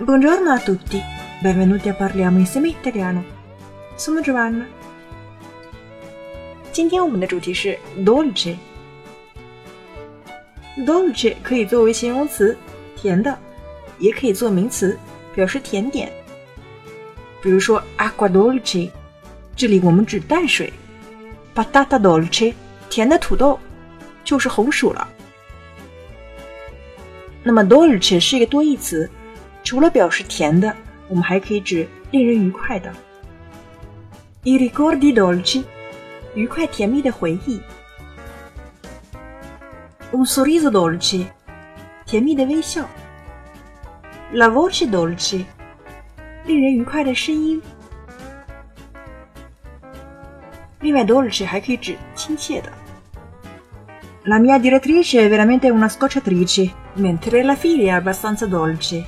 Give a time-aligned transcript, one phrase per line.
[0.00, 1.02] Buongiorno a tutti,
[1.40, 3.24] benvenuti a Parliamo insieme italiano.
[3.96, 4.64] Sono Giovanna.
[6.70, 8.56] 今天我们的主题是 dolce。
[10.86, 12.56] dolce 可以作为形容词，
[12.94, 13.36] 甜的，
[13.98, 14.96] 也可以做名词，
[15.34, 16.12] 表示甜点。
[17.42, 18.92] 比如说 acqua dolce，
[19.56, 20.72] 这里我们指淡水
[21.56, 22.54] ；patata dolce，
[22.88, 23.58] 甜的土豆，
[24.22, 25.08] 就是红薯了。
[27.42, 29.10] 那么 dolce 是一个多义词。
[29.67, 30.75] 除了表示甜的，
[31.07, 32.93] 我们还可以指令人愉快的。
[34.43, 35.63] I ricordi dolci，
[36.35, 37.61] 愉快甜蜜的回忆。
[40.11, 41.25] Un sorriso dolce，
[42.05, 42.87] 甜蜜的微笑。
[44.31, 45.45] La voce dolce，
[46.45, 47.61] 令人愉快的声音。
[50.81, 52.69] 另外，dolce 还可以指亲切的。
[54.25, 59.03] La mia direttrice è veramente una scocciatrice, mentre la figlia è abbastanza dolce.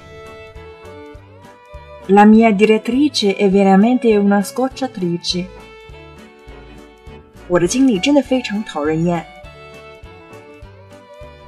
[2.10, 5.46] La mia direttrice è veramente una scocciatrice。
[7.48, 9.26] 我的经理真的非常讨人厌。